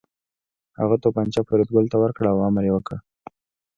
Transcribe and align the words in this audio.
هغه 0.79 0.95
توپانچه 1.03 1.41
فریدګل 1.47 1.85
ته 1.91 1.97
ورکړه 1.99 2.29
او 2.31 2.39
امر 2.47 2.63
یې 2.67 2.71
وکړ 2.73 2.97